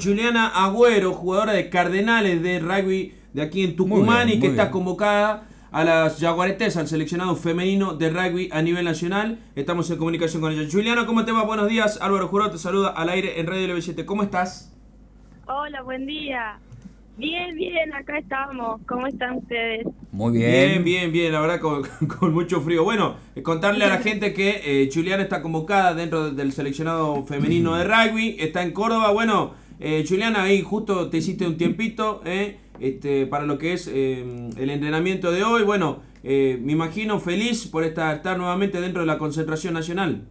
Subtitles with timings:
[0.00, 5.46] Juliana Agüero, jugadora de Cardenales de rugby de aquí en Tucumán y que está convocada
[5.72, 9.38] a las Jaguaretes, al seleccionado femenino de rugby a nivel nacional.
[9.54, 10.68] Estamos en comunicación con ella.
[10.70, 11.44] Juliana, ¿cómo te va?
[11.44, 11.98] Buenos días.
[12.00, 14.04] Álvaro Jurado te saluda al aire en Radio LB7.
[14.04, 14.72] ¿Cómo estás?
[15.46, 16.58] Hola, buen día.
[17.18, 18.80] Bien, bien, acá estamos.
[18.86, 19.86] ¿Cómo están ustedes?
[20.12, 20.50] Muy bien.
[20.50, 22.84] Bien, bien, bien, la verdad con, mucho frío.
[22.84, 27.74] Bueno, eh, contarle a la gente que eh, Juliana está convocada dentro del seleccionado femenino
[27.76, 29.12] de rugby, está en Córdoba.
[29.12, 33.88] Bueno, eh, Juliana, ahí justo te hiciste un tiempito eh, este, para lo que es
[33.88, 34.22] eh,
[34.56, 35.64] el entrenamiento de hoy.
[35.64, 40.26] Bueno, eh, me imagino feliz por estar, estar nuevamente dentro de la concentración nacional.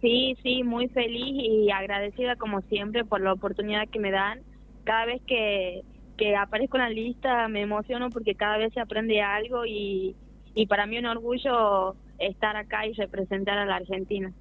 [0.00, 4.40] Sí, sí, muy feliz y agradecida como siempre por la oportunidad que me dan.
[4.84, 5.82] Cada vez que,
[6.18, 10.14] que aparezco en la lista me emociono porque cada vez se aprende algo y,
[10.54, 14.32] y para mí un orgullo estar acá y representar a la Argentina.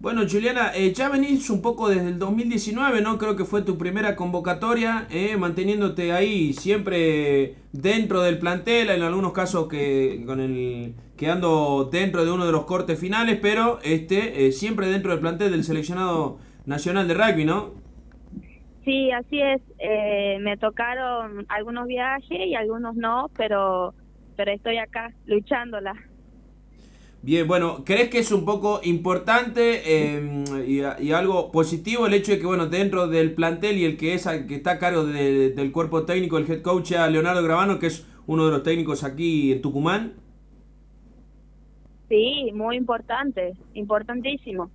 [0.00, 3.18] Bueno, Juliana, eh, ya venís un poco desde el 2019, ¿no?
[3.18, 9.32] Creo que fue tu primera convocatoria, eh, manteniéndote ahí siempre dentro del plantel, en algunos
[9.32, 14.52] casos que con el quedando dentro de uno de los cortes finales, pero este eh,
[14.52, 17.72] siempre dentro del plantel del seleccionado nacional de rugby, ¿no?
[18.84, 19.60] Sí, así es.
[19.80, 23.94] Eh, me tocaron algunos viajes y algunos no, pero
[24.36, 25.92] pero estoy acá luchándola.
[27.20, 32.38] Bien, bueno, ¿crees que es un poco importante em, y, algo positivo el hecho de
[32.38, 36.04] que, bueno, dentro del plantel y el que es que está a cargo del cuerpo
[36.04, 39.60] técnico, el head coach, a Leonardo Gravano, que es uno de los técnicos aquí en
[39.60, 40.12] Tucumán?
[42.08, 44.70] Sí, muy importante, importantísimo.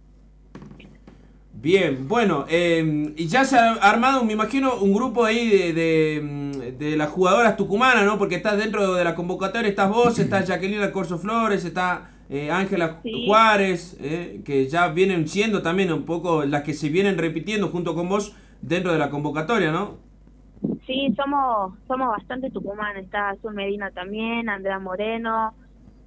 [1.53, 6.71] Bien, bueno, eh, y ya se ha armado, me imagino, un grupo ahí de, de,
[6.77, 8.17] de, las jugadoras tucumanas, ¿no?
[8.17, 13.01] Porque estás dentro de la convocatoria, estás vos, está Jacqueline Corso Flores, está eh, Ángela
[13.25, 17.95] Juárez, eh, que ya vienen siendo también un poco las que se vienen repitiendo junto
[17.95, 19.97] con vos dentro de la convocatoria, ¿no?
[20.87, 25.53] Sí, somos somos bastante tucumanos, está Azul Medina también, Andrea Moreno,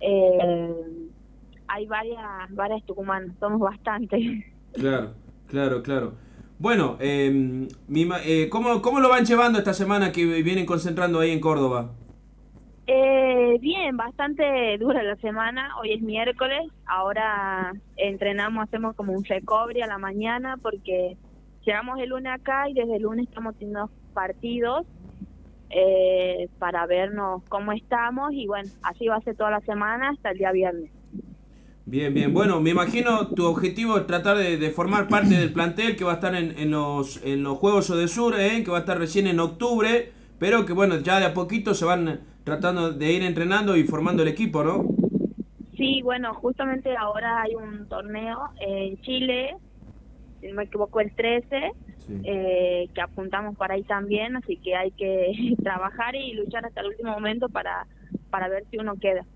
[0.01, 0.75] eh,
[1.69, 4.45] hay varias, varias tucumanas, somos bastante.
[4.73, 5.15] Claro,
[5.47, 6.13] claro, claro.
[6.59, 7.69] Bueno, eh,
[8.51, 11.93] ¿cómo, ¿cómo lo van llevando esta semana que vienen concentrando ahí en Córdoba?
[12.89, 15.71] Eh, bien, bastante dura la semana.
[15.81, 16.71] Hoy es miércoles.
[16.87, 21.17] Ahora entrenamos, hacemos como un recobre a la mañana porque
[21.65, 24.87] llegamos el lunes acá y desde el lunes estamos teniendo partidos
[25.71, 30.31] eh, para vernos cómo estamos y bueno, así va a ser toda la semana hasta
[30.31, 30.91] el día viernes.
[31.87, 32.33] Bien, bien.
[32.33, 36.15] Bueno, me imagino tu objetivo es tratar de, formar parte del plantel que va a
[36.17, 38.63] estar en, en, los, en los Juegos de Sur, ¿eh?
[38.65, 41.85] que va a estar recién en octubre, pero que bueno, ya de a poquito se
[41.85, 44.85] van tratando de ir entrenando y formando el equipo, ¿no?
[45.77, 49.55] Sí, bueno, justamente ahora hay un torneo en Chile,
[50.41, 51.73] si no me equivoco, el 13,
[52.25, 55.33] eh, que apuntamos para ahí también, así que hay que
[55.63, 57.87] trabajar y luchar hasta el último momento para,
[58.31, 59.27] para ver si uno queda.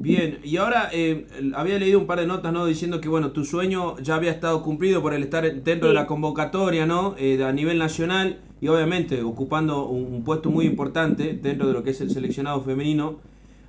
[0.00, 2.66] Bien, y ahora eh, había leído un par de notas, ¿no?
[2.66, 6.06] Diciendo que, bueno, tu sueño ya había estado cumplido por el estar dentro de la
[6.06, 7.16] convocatoria, ¿no?
[7.18, 11.90] Eh, a nivel nacional y obviamente ocupando un, puesto muy importante dentro de lo que
[11.90, 13.16] es el seleccionado femenino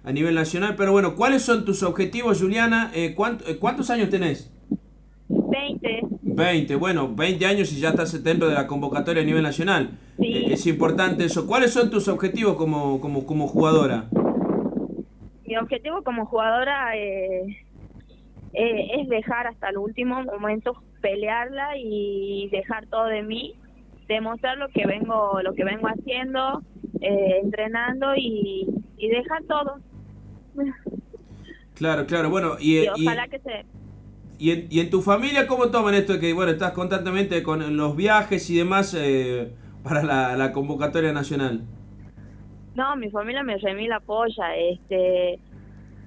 [0.04, 0.76] a nivel nacional.
[0.78, 2.92] Pero bueno, ¿cuáles son tus objetivos, Juliana?
[2.94, 4.52] Eh, ¿Cuántos años tenés?
[5.30, 6.02] 20.
[6.22, 9.98] 20, bueno, 20 años y ya estás dentro de la convocatoria a nivel nacional.
[10.18, 10.46] Sí.
[10.50, 11.48] es importante eso.
[11.48, 14.10] ¿Cuáles son tus objetivos como, como, como jugadora?
[15.50, 17.42] Mi objetivo como jugadora eh,
[18.54, 23.56] eh, es dejar hasta el último momento pelearla y dejar todo de mí
[24.08, 26.62] demostrar lo que vengo lo que vengo haciendo
[27.02, 28.68] eh, entrenando y,
[28.98, 29.80] dejar todo.
[31.74, 33.66] Claro claro bueno y, ojalá que se
[34.38, 37.76] y en, y en tu familia cómo toman esto de que bueno estás constantemente con
[37.76, 38.96] los viajes y demás
[39.84, 41.64] para la, la convocatoria nacional
[42.76, 45.40] no, mi familia me remil apoya, este,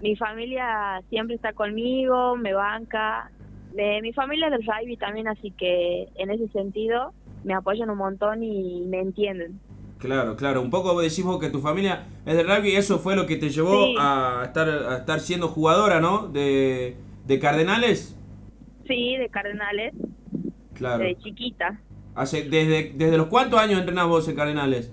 [0.00, 3.30] mi familia siempre está conmigo, me banca,
[3.74, 7.12] de, mi familia es del rugby también, así que en ese sentido
[7.44, 9.60] me apoyan un montón y me entienden.
[9.98, 10.60] Claro, claro.
[10.60, 13.50] Un poco decimos que tu familia es del rugby y eso fue lo que te
[13.50, 16.26] llevó a estar a estar siendo jugadora, ¿no?
[16.26, 18.18] De, de Cardenales.
[18.88, 19.94] Sí, de Cardenales.
[20.74, 21.04] Claro.
[21.04, 21.80] De chiquita.
[22.16, 24.92] Hace, desde, ¿Desde los cuántos años entrenás vos en Cardenales?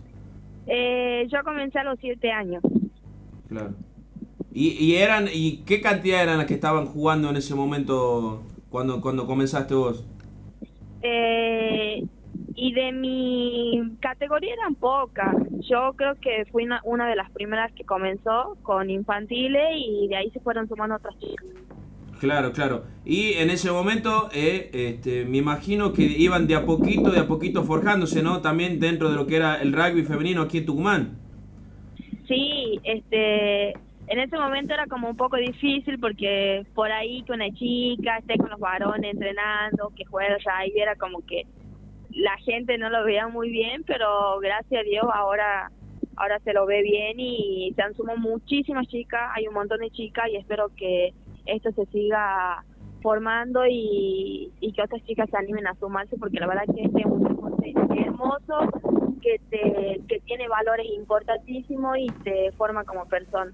[0.67, 2.61] Eh, yo comencé a los siete años.
[3.47, 3.73] Claro.
[4.51, 8.99] ¿Y, ¿Y, eran y qué cantidad eran las que estaban jugando en ese momento cuando
[9.01, 10.05] cuando comenzaste vos?
[11.01, 12.03] Eh,
[12.55, 15.35] y de mi categoría eran pocas.
[15.69, 20.15] Yo creo que fui una, una, de las primeras que comenzó con infantiles y de
[20.17, 21.45] ahí se fueron sumando otras chicas.
[22.19, 22.83] Claro, claro.
[23.05, 27.27] Y en ese momento, eh, este, me imagino que iban de a poquito, de a
[27.27, 28.41] poquito forjándose, ¿no?
[28.41, 31.17] También dentro de lo que era el rugby femenino aquí en Tucumán.
[32.27, 37.49] Sí, este, en ese momento era como un poco difícil porque por ahí que una
[37.51, 41.43] chica esté con los varones entrenando, que juegue rugby, era como que
[42.11, 45.71] la gente no lo veía muy bien, pero gracias a Dios ahora
[46.17, 49.89] ahora se lo ve bien y se han sumado muchísimas chicas, hay un montón de
[49.89, 51.13] chicas y espero que
[51.53, 52.63] esto se siga
[53.01, 57.05] formando y, que otras chicas se animen a sumarse porque la verdad que este es
[57.05, 58.59] un deporte hermoso
[59.21, 63.51] que te que tiene valores importantísimos y te forma como persona.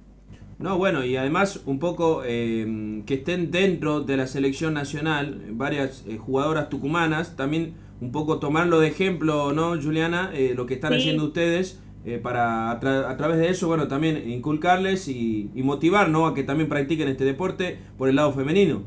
[0.57, 6.06] No, bueno, y además un poco eh, que estén dentro de la selección nacional varias
[6.07, 10.31] eh, jugadoras tucumanas, también un poco tomarlo de ejemplo, ¿no, Juliana?
[10.33, 15.07] Eh, lo que están haciendo ustedes eh, para a, través de eso, bueno, también inculcarles
[15.07, 16.28] y, motivar, ¿no?
[16.28, 18.84] A que también practiquen este deporte por el lado femenino.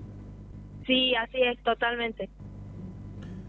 [0.87, 2.29] Sí, así es, totalmente.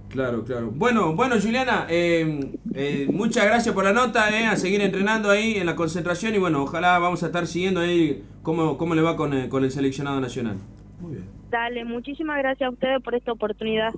[0.10, 0.72] Claro, claro.
[0.74, 5.56] Bueno, bueno, Juliana, eh, eh, muchas gracias por la nota, eh, a seguir entrenando ahí
[5.56, 9.16] en la concentración y bueno, ojalá vamos a estar siguiendo ahí cómo, cómo le va
[9.16, 10.58] con, con el seleccionado nacional.
[11.00, 11.26] Muy bien.
[11.52, 13.94] Dale, muchísimas gracias a ustedes por esta oportunidad.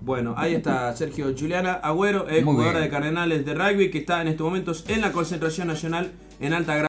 [0.00, 4.28] Bueno, ahí está Sergio Juliana Agüero, es jugadora de Cardenales de rugby que está en
[4.28, 6.76] estos momentos en la concentración nacional en alta